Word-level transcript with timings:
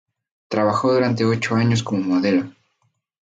Trabajó 0.47 0.93
durante 0.95 1.25
ocho 1.25 1.53
años 1.55 1.83
como 1.83 2.01
modelo. 2.15 2.49